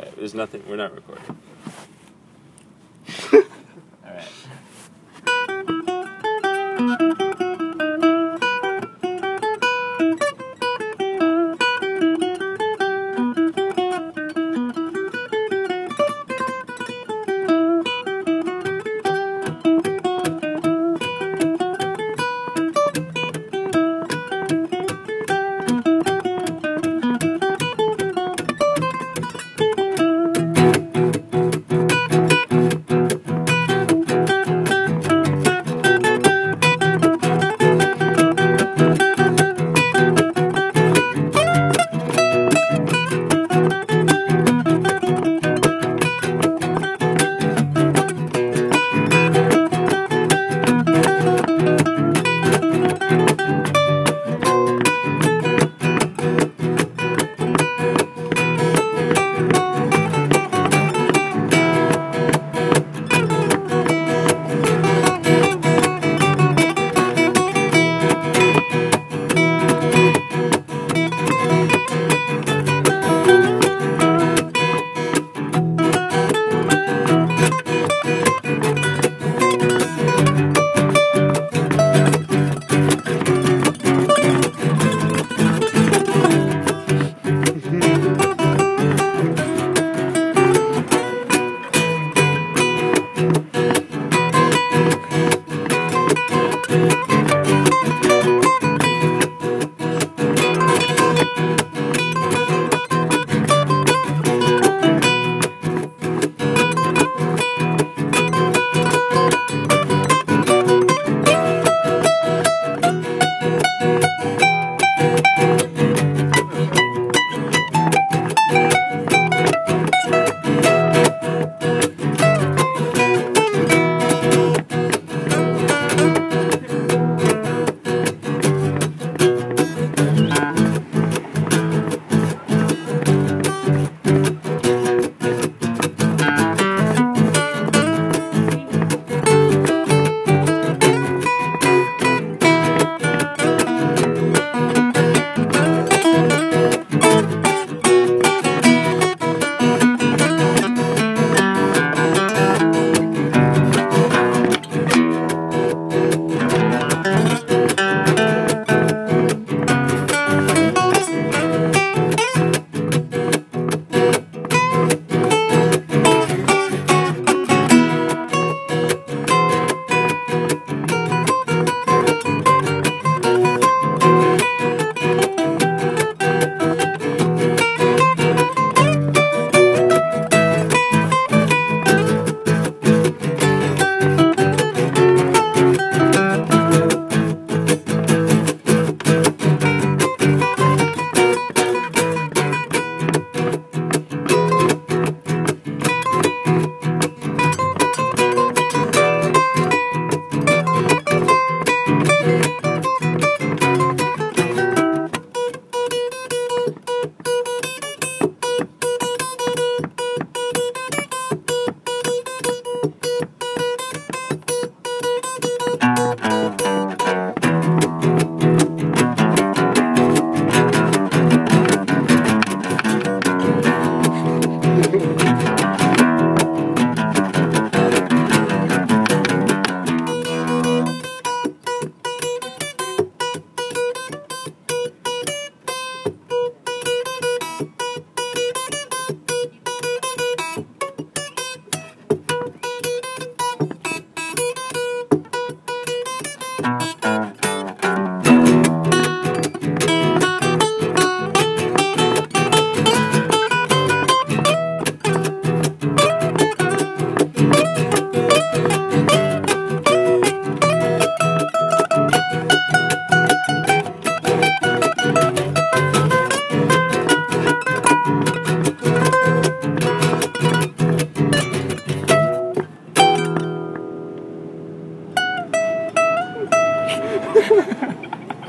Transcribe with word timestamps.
Alright, 0.00 0.16
there's 0.16 0.34
nothing. 0.34 0.62
We're 0.66 0.76
not 0.76 0.94
recording. 0.94 1.36
All 3.34 3.42
right. 4.06 4.24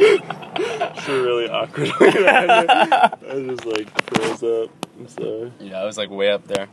It's 0.03 1.07
really 1.07 1.49
awkward. 1.49 1.91
I 1.99 3.09
just 3.47 3.65
like 3.65 3.89
froze 4.09 4.43
up. 4.43 4.69
I'm 4.99 5.07
sorry. 5.07 5.51
Yeah, 5.59 5.81
I 5.81 5.85
was 5.85 5.97
like 5.97 6.09
way 6.09 6.29
up 6.31 6.45
there. 6.47 6.67